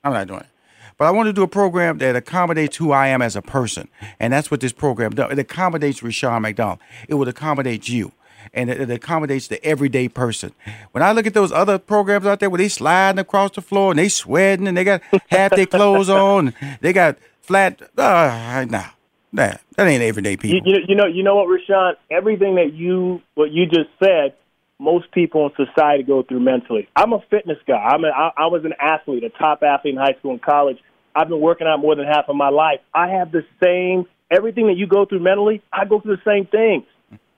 I'm 0.04 0.14
not 0.14 0.28
doing 0.28 0.40
it. 0.42 0.48
But 0.98 1.06
I 1.06 1.12
want 1.12 1.28
to 1.28 1.34
do 1.34 1.44
a 1.44 1.48
program 1.48 1.98
that 1.98 2.16
accommodates 2.16 2.78
who 2.78 2.92
I 2.94 3.08
am 3.08 3.22
as 3.22 3.36
a 3.36 3.42
person. 3.42 3.90
And 4.20 4.32
that's 4.32 4.50
what 4.50 4.62
this 4.62 4.72
program 4.72 5.12
does. 5.12 5.32
It 5.34 5.40
accommodates 5.40 6.02
Rushion 6.02 6.42
McDonald. 6.42 6.80
It 7.10 7.16
would 7.16 7.28
accommodate 7.28 7.90
you. 7.90 8.14
And 8.54 8.70
it, 8.70 8.82
it 8.82 8.90
accommodates 8.90 9.48
the 9.48 9.64
everyday 9.66 10.08
person. 10.08 10.54
When 10.92 11.04
I 11.04 11.12
look 11.12 11.26
at 11.26 11.34
those 11.34 11.52
other 11.52 11.78
programs 11.78 12.26
out 12.26 12.40
there 12.40 12.50
where 12.50 12.58
they 12.58 12.70
sliding 12.70 13.20
across 13.20 13.52
the 13.52 13.62
floor 13.62 13.92
and 13.92 14.00
they 14.00 14.10
sweating 14.10 14.68
and 14.68 14.78
they 14.78 14.84
got 14.84 15.02
half 15.28 15.52
their 15.52 15.66
clothes 15.66 16.10
on, 16.10 16.54
they 16.82 16.94
got 16.94 17.18
flat, 17.42 17.82
uh, 17.98 18.66
nah, 18.70 18.90
nah, 19.32 19.54
that 19.76 19.88
ain't 19.88 20.04
everyday 20.04 20.38
people. 20.38 20.60
you, 20.66 20.78
you 20.88 20.96
know, 20.96 21.06
you 21.06 21.24
know 21.24 21.36
what, 21.36 21.48
Rushion? 21.48 21.96
Everything 22.10 22.56
that 22.56 22.74
you 22.74 23.22
what 23.36 23.52
you 23.52 23.66
just 23.66 23.90
said, 24.04 24.34
most 24.80 25.12
people 25.12 25.48
in 25.48 25.66
society 25.66 26.04
go 26.04 26.24
through 26.24 26.42
mentally. 26.42 26.88
I'm 26.96 27.14
a 27.14 27.22
fitness 27.30 27.58
guy. 27.68 27.76
I'm 27.76 28.04
a, 28.04 28.10
I, 28.10 28.32
I 28.38 28.46
was 28.48 28.66
an 28.66 28.74
athlete, 28.80 29.24
a 29.24 29.30
top 29.30 29.64
athlete 29.64 29.94
in 29.94 30.00
high 30.00 30.16
school 30.20 30.32
and 30.32 30.42
college. 30.42 30.78
I've 31.16 31.30
been 31.30 31.40
working 31.40 31.66
out 31.66 31.80
more 31.80 31.96
than 31.96 32.06
half 32.06 32.26
of 32.28 32.36
my 32.36 32.50
life. 32.50 32.82
I 32.94 33.10
have 33.10 33.32
the 33.32 33.46
same 33.64 34.06
everything 34.30 34.68
that 34.68 34.76
you 34.76 34.88
go 34.88 35.06
through 35.06 35.22
mentally. 35.22 35.62
I 35.72 35.86
go 35.86 36.00
through 36.00 36.18
the 36.18 36.30
same 36.30 36.46
things. 36.46 36.84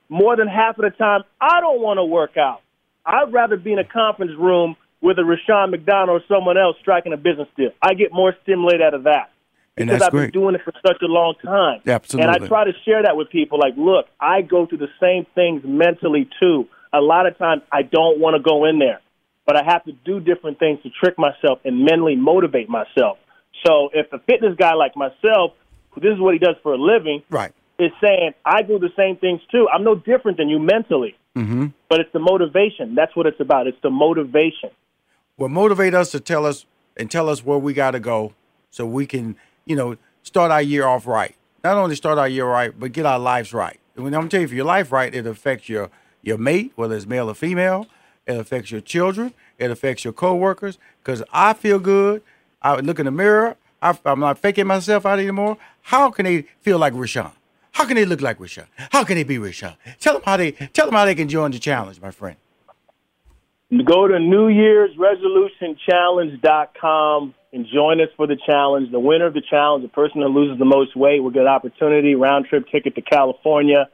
More 0.10 0.36
than 0.36 0.48
half 0.48 0.78
of 0.78 0.84
the 0.84 0.92
time, 0.92 1.24
I 1.42 1.60
don't 1.60 1.82
want 1.82 1.98
to 1.98 2.06
work 2.06 2.38
out. 2.38 2.62
I'd 3.06 3.32
rather 3.32 3.58
be 3.58 3.74
in 3.74 3.80
a 3.80 3.84
conference 3.84 4.32
room 4.38 4.76
with 5.02 5.20
a 5.20 5.24
Rushion 5.24 5.72
McDonald 5.72 6.22
or 6.22 6.26
someone 6.28 6.58
else 6.58 6.76
striking 6.82 7.14
a 7.14 7.18
business 7.18 7.48
deal. 7.56 7.72
I 7.82 7.94
get 7.94 8.12
more 8.12 8.36
stimulated 8.44 8.82
out 8.82 8.94
of 8.94 9.04
that 9.04 9.30
And 9.78 9.88
because 9.90 10.02
I've 10.02 10.12
great. 10.12 10.34
been 10.34 10.42
doing 10.42 10.56
it 10.56 10.62
for 10.64 10.74
such 10.86 11.02
a 11.02 11.06
long 11.06 11.36
time. 11.44 11.82
Absolutely. 11.86 12.34
And 12.34 12.44
I 12.44 12.48
try 12.48 12.66
to 12.66 12.74
share 12.84 13.04
that 13.04 13.16
with 13.16 13.30
people. 13.30 13.60
Like, 13.60 13.76
look, 13.78 14.08
I 14.20 14.42
go 14.42 14.66
through 14.66 14.80
the 14.80 14.90
same 15.00 15.26
things 15.36 15.62
mentally 15.66 16.28
too. 16.40 16.68
A 16.94 17.02
lot 17.02 17.28
of 17.28 17.38
times, 17.38 17.62
I 17.72 17.84
don't 17.84 18.20
want 18.20 18.36
to 18.38 18.42
go 18.42 18.66
in 18.66 18.80
there, 18.80 19.02
but 19.46 19.56
I 19.58 19.64
have 19.64 19.84
to 19.86 19.92
do 19.92 20.20
different 20.20 20.58
things 20.58 20.82
to 20.84 20.90
trick 20.90 21.18
myself 21.20 21.60
and 21.66 21.84
mentally 21.84 22.16
motivate 22.16 22.70
myself. 22.70 23.18
So, 23.66 23.90
if 23.94 24.12
a 24.14 24.20
fitness 24.20 24.56
guy 24.58 24.74
like 24.74 24.96
myself, 24.96 25.52
who 25.92 26.02
this 26.02 26.14
is 26.14 26.20
what 26.20 26.34
he 26.34 26.40
does 26.40 26.56
for 26.64 26.74
a 26.74 26.78
living, 26.78 27.24
Right. 27.30 27.52
Is 27.80 27.92
saying, 28.02 28.34
I 28.44 28.64
do 28.64 28.80
the 28.80 28.90
same 28.98 29.18
things 29.18 29.40
too. 29.52 29.68
I'm 29.72 29.84
no 29.84 29.94
different 29.94 30.38
than 30.38 30.50
you 30.50 30.58
mentally. 30.58 31.16
Mm-hmm. 31.36 31.68
But 31.90 32.00
it's 32.00 32.12
the 32.12 32.20
motivation. 32.20 32.96
That's 32.96 33.16
what 33.16 33.28
it's 33.28 33.40
about. 33.40 33.68
It's 33.68 33.78
the 33.84 33.92
motivation. 33.92 34.72
will 35.38 35.50
motivate 35.50 35.94
us 35.94 36.10
to 36.12 36.20
tell 36.20 36.46
us 36.46 36.66
and 36.98 37.12
tell 37.12 37.30
us 37.30 37.46
where 37.46 37.60
we 37.60 37.74
got 37.74 37.92
to 37.92 38.00
go 38.00 38.34
so 38.72 38.88
we 38.88 39.06
can, 39.06 39.36
you 39.66 39.76
know, 39.76 39.98
start 40.24 40.50
our 40.50 40.62
year 40.62 40.88
off 40.88 41.06
right. 41.06 41.36
Not 41.64 41.78
only 41.78 41.96
start 41.96 42.18
our 42.18 42.28
year 42.28 42.46
right, 42.46 42.78
but 42.78 42.92
get 42.92 43.06
our 43.06 43.20
lives 43.20 43.54
right. 43.54 43.80
And 43.96 44.04
when 44.04 44.14
I'm 44.14 44.22
gonna 44.22 44.30
tell 44.30 44.40
you, 44.42 44.46
if 44.46 44.54
your 44.54 44.66
life 44.66 44.92
right, 44.92 45.14
it 45.14 45.28
affects 45.28 45.70
your 45.70 45.90
your 46.22 46.38
mate, 46.38 46.72
whether 46.76 46.96
it's 46.96 47.06
male 47.06 47.30
or 47.30 47.36
female. 47.36 47.88
It 48.26 48.38
affects 48.38 48.72
your 48.72 48.82
children. 48.82 49.34
It 49.58 49.72
affects 49.72 50.04
your 50.04 50.14
coworkers. 50.14 50.78
Because 51.02 51.24
I 51.32 51.54
feel 51.54 51.80
good. 51.80 52.22
I 52.62 52.76
look 52.76 53.00
in 53.00 53.06
the 53.06 53.12
mirror. 53.12 53.56
I, 53.82 53.98
I'm 54.06 54.20
not 54.20 54.40
faking 54.40 54.68
myself 54.68 55.06
out 55.06 55.20
anymore. 55.20 55.58
How 55.84 56.12
can 56.12 56.26
they 56.26 56.42
feel 56.62 56.78
like 56.78 56.94
Rushion? 56.94 57.32
How 57.78 57.86
can 57.86 57.96
they 57.96 58.06
look 58.06 58.22
like 58.22 58.40
Rushion? 58.40 58.66
How 58.92 59.04
can 59.04 59.18
they 59.18 59.24
be 59.24 59.38
Rushion? 59.38 59.74
Tell 60.00 60.14
them 60.16 60.24
how 60.26 60.36
they 60.36 60.52
tell 60.52 60.88
them 60.88 60.96
how 60.96 61.06
they 61.06 61.14
can 61.14 61.30
join 61.30 61.52
the 61.52 61.60
challenge, 61.60 62.02
my 62.02 62.10
friend. 62.10 62.36
Go 63.86 64.08
to 64.08 64.18
New 64.18 64.48
Year's 64.48 64.98
Resolution 64.98 65.78
Challenge.com 65.88 67.36
and 67.54 67.68
join 67.72 68.02
us 68.02 68.08
for 68.18 68.26
the 68.26 68.36
challenge. 68.48 68.92
The 68.92 69.00
winner 69.00 69.28
of 69.28 69.36
the 69.36 69.44
challenge, 69.48 69.84
the 69.84 69.90
person 69.90 70.22
that 70.22 70.30
loses 70.30 70.58
the 70.58 70.66
most 70.66 70.96
weight, 70.96 71.20
will 71.20 71.30
get 71.30 71.44
an 71.44 71.50
opportunity, 71.50 72.16
round 72.16 72.48
trip 72.48 72.66
ticket 72.72 72.96
to 72.96 73.02
California, 73.04 73.90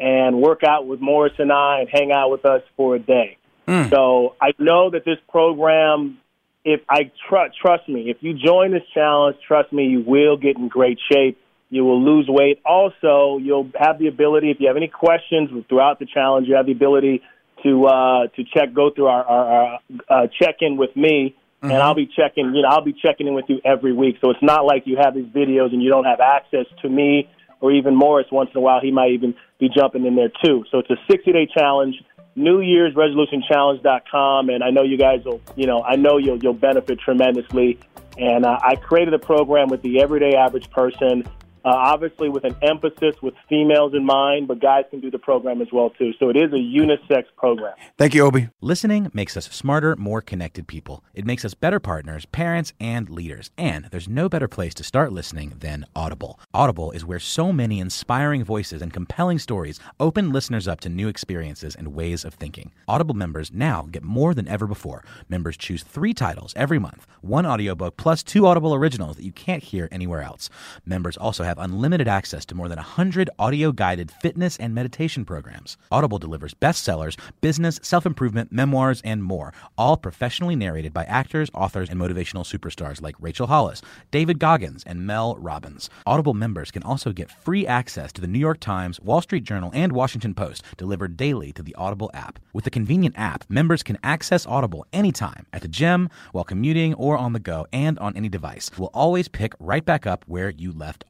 and 0.00 0.42
work 0.42 0.64
out 0.64 0.88
with 0.88 1.00
Morris 1.00 1.34
and 1.38 1.52
I 1.52 1.78
and 1.78 1.88
hang 1.88 2.10
out 2.10 2.32
with 2.32 2.44
us 2.44 2.62
for 2.76 2.96
a 2.96 2.98
day. 2.98 3.38
Mm. 3.68 3.88
So 3.88 4.34
I 4.42 4.50
know 4.58 4.90
that 4.90 5.04
this 5.04 5.18
program, 5.30 6.18
if 6.64 6.80
I 6.90 7.12
tr- 7.28 7.54
trust 7.62 7.88
me, 7.88 8.10
if 8.10 8.16
you 8.20 8.34
join 8.34 8.72
this 8.72 8.82
challenge, 8.92 9.36
trust 9.46 9.72
me, 9.72 9.84
you 9.84 10.00
will 10.00 10.36
get 10.36 10.56
in 10.56 10.66
great 10.66 10.98
shape. 11.08 11.38
You 11.70 11.84
will 11.84 12.02
lose 12.02 12.26
weight. 12.28 12.60
Also, 12.64 13.38
you'll 13.38 13.70
have 13.78 13.98
the 13.98 14.08
ability, 14.08 14.50
if 14.50 14.56
you 14.60 14.68
have 14.68 14.76
any 14.76 14.88
questions 14.88 15.50
throughout 15.68 15.98
the 15.98 16.06
challenge, 16.06 16.48
you 16.48 16.54
have 16.54 16.66
the 16.66 16.72
ability 16.72 17.22
to 17.62 17.86
uh, 17.86 18.26
to 18.28 18.44
check, 18.54 18.72
go 18.72 18.90
through 18.90 19.06
our, 19.06 19.24
our, 19.24 19.46
our 19.46 19.80
uh, 20.08 20.26
check 20.40 20.56
in 20.60 20.76
with 20.76 20.94
me 20.96 21.36
Mm-hmm. 21.58 21.72
and 21.72 21.82
I'll 21.82 21.94
be 21.94 22.06
checking. 22.06 22.54
You 22.54 22.62
know, 22.62 22.68
I'll 22.68 22.84
be 22.84 22.92
checking 22.92 23.26
in 23.26 23.34
with 23.34 23.46
you 23.48 23.60
every 23.64 23.92
week. 23.92 24.18
So 24.20 24.30
it's 24.30 24.42
not 24.42 24.64
like 24.64 24.84
you 24.86 24.96
have 25.02 25.14
these 25.14 25.26
videos 25.26 25.72
and 25.72 25.82
you 25.82 25.90
don't 25.90 26.04
have 26.04 26.20
access 26.20 26.66
to 26.82 26.88
me 26.88 27.28
or 27.60 27.72
even 27.72 27.96
Morris. 27.96 28.28
Once 28.30 28.50
in 28.54 28.58
a 28.58 28.60
while, 28.60 28.80
he 28.80 28.92
might 28.92 29.10
even 29.10 29.34
be 29.58 29.68
jumping 29.68 30.06
in 30.06 30.14
there 30.14 30.30
too. 30.44 30.64
So 30.70 30.78
it's 30.78 30.90
a 30.90 30.96
60 31.10 31.32
day 31.32 31.48
challenge. 31.52 31.96
New 32.36 32.60
Year's 32.60 32.94
Resolution 32.94 33.42
Challenge.com, 33.50 34.48
and 34.48 34.62
I 34.62 34.70
know 34.70 34.84
you 34.84 34.96
guys 34.96 35.24
will. 35.24 35.40
You 35.56 35.66
know, 35.66 35.82
I 35.82 35.96
know 35.96 36.18
you'll 36.18 36.38
you'll 36.38 36.52
benefit 36.52 37.00
tremendously. 37.00 37.80
And 38.16 38.46
uh, 38.46 38.60
I 38.62 38.76
created 38.76 39.12
a 39.14 39.18
program 39.18 39.68
with 39.68 39.82
the 39.82 40.00
everyday 40.00 40.36
average 40.36 40.70
person 40.70 41.28
uh, 41.64 41.68
obviously 41.68 42.28
with 42.28 42.44
an 42.44 42.56
emphasis 42.62 43.20
with 43.22 43.34
females 43.48 43.94
in 43.94 44.04
mind, 44.04 44.48
but 44.48 44.60
guys 44.60 44.84
can 44.90 45.00
do 45.00 45.10
the 45.10 45.18
program 45.18 45.60
as 45.60 45.68
well 45.72 45.90
too. 45.90 46.12
So 46.18 46.28
it 46.28 46.36
is 46.36 46.52
a 46.52 46.56
unisex 46.56 47.24
program. 47.36 47.74
Thank 47.96 48.14
you, 48.14 48.24
Obi. 48.24 48.48
Listening 48.60 49.10
makes 49.12 49.36
us 49.36 49.46
smarter, 49.46 49.96
more 49.96 50.20
connected 50.20 50.66
people. 50.66 51.04
It 51.14 51.24
makes 51.24 51.44
us 51.44 51.54
better 51.54 51.80
partners, 51.80 52.26
parents, 52.26 52.72
and 52.80 53.08
leaders. 53.08 53.50
And 53.56 53.86
there's 53.90 54.08
no 54.08 54.28
better 54.28 54.48
place 54.48 54.74
to 54.74 54.84
start 54.84 55.12
listening 55.12 55.54
than 55.58 55.86
Audible. 55.94 56.38
Audible 56.54 56.90
is 56.92 57.04
where 57.04 57.18
so 57.18 57.52
many 57.52 57.80
inspiring 57.80 58.44
voices 58.44 58.82
and 58.82 58.92
compelling 58.92 59.38
stories 59.38 59.80
open 60.00 60.32
listeners 60.32 60.68
up 60.68 60.80
to 60.80 60.88
new 60.88 61.08
experiences 61.08 61.74
and 61.74 61.94
ways 61.94 62.24
of 62.24 62.34
thinking. 62.34 62.72
Audible 62.86 63.14
members 63.14 63.52
now 63.52 63.88
get 63.90 64.02
more 64.02 64.34
than 64.34 64.48
ever 64.48 64.66
before. 64.66 65.04
Members 65.28 65.56
choose 65.56 65.82
three 65.82 66.14
titles 66.14 66.52
every 66.56 66.78
month, 66.78 67.06
one 67.20 67.46
audiobook 67.46 67.96
plus 67.96 68.22
two 68.22 68.46
Audible 68.46 68.74
originals 68.74 69.16
that 69.16 69.24
you 69.24 69.32
can't 69.32 69.62
hear 69.62 69.88
anywhere 69.90 70.22
else. 70.22 70.50
Members 70.84 71.16
also 71.16 71.44
have 71.48 71.58
unlimited 71.58 72.06
access 72.06 72.44
to 72.44 72.54
more 72.54 72.68
than 72.68 72.76
100 72.76 73.30
audio 73.38 73.72
guided 73.72 74.10
fitness 74.10 74.56
and 74.58 74.74
meditation 74.74 75.24
programs. 75.24 75.76
Audible 75.90 76.18
delivers 76.18 76.54
bestsellers, 76.54 77.18
business, 77.40 77.80
self 77.82 78.06
improvement, 78.06 78.52
memoirs, 78.52 79.00
and 79.04 79.24
more, 79.24 79.52
all 79.76 79.96
professionally 79.96 80.54
narrated 80.54 80.92
by 80.92 81.04
actors, 81.04 81.50
authors, 81.54 81.88
and 81.88 82.00
motivational 82.00 82.44
superstars 82.44 83.02
like 83.02 83.16
Rachel 83.18 83.46
Hollis, 83.46 83.82
David 84.10 84.38
Goggins, 84.38 84.84
and 84.84 85.06
Mel 85.06 85.36
Robbins. 85.36 85.90
Audible 86.06 86.34
members 86.34 86.70
can 86.70 86.82
also 86.82 87.12
get 87.12 87.30
free 87.30 87.66
access 87.66 88.12
to 88.12 88.20
the 88.20 88.26
New 88.26 88.38
York 88.38 88.60
Times, 88.60 89.00
Wall 89.00 89.20
Street 89.20 89.44
Journal, 89.44 89.70
and 89.74 89.92
Washington 89.92 90.34
Post 90.34 90.62
delivered 90.76 91.16
daily 91.16 91.52
to 91.52 91.62
the 91.62 91.74
Audible 91.74 92.10
app. 92.12 92.38
With 92.52 92.64
the 92.64 92.70
convenient 92.70 93.18
app, 93.18 93.44
members 93.48 93.82
can 93.82 93.98
access 94.02 94.46
Audible 94.46 94.86
anytime 94.92 95.46
at 95.52 95.62
the 95.62 95.68
gym, 95.68 96.10
while 96.32 96.44
commuting, 96.44 96.94
or 96.94 97.16
on 97.16 97.32
the 97.32 97.40
go, 97.40 97.66
and 97.72 97.98
on 97.98 98.16
any 98.16 98.28
device. 98.28 98.70
We'll 98.76 98.90
always 98.92 99.28
pick 99.28 99.54
right 99.58 99.84
back 99.84 100.06
up 100.06 100.24
where 100.26 100.50
you 100.50 100.72
left 100.72 101.04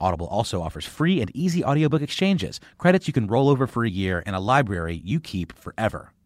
Audible 0.00 0.26
also 0.26 0.62
offers 0.62 0.84
free 0.84 1.20
and 1.20 1.30
easy 1.34 1.64
audiobook 1.64 2.02
exchanges, 2.02 2.60
credits 2.78 3.06
you 3.06 3.12
can 3.12 3.26
roll 3.26 3.48
over 3.48 3.66
for 3.66 3.84
a 3.84 3.90
year, 3.90 4.22
and 4.26 4.36
a 4.36 4.40
library 4.40 5.00
you 5.04 5.20
keep 5.20 5.52
forever 5.56 6.12